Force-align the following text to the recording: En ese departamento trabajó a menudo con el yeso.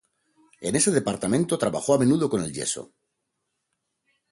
En 0.61 0.75
ese 0.75 0.89
departamento 0.89 1.59
trabajó 1.59 1.93
a 1.93 1.99
menudo 1.99 2.27
con 2.27 2.41
el 2.43 2.51
yeso. 2.51 2.91